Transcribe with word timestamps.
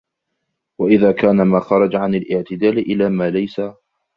وَإِذَا 0.79 1.11
كَانَ 1.11 1.41
مَا 1.47 1.59
خَرَجَ 1.59 1.95
عَنْ 1.95 2.15
الِاعْتِدَالِ 2.15 2.77
إلَى 2.77 3.09
مَا 3.09 3.29
لَيْسَ 3.29 3.61